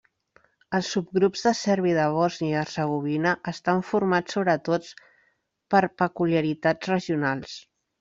[0.77, 4.93] Els subgrups de serbis de Bòsnia i Hercegovina estan formats sobretot
[5.77, 7.59] per peculiaritats regionals.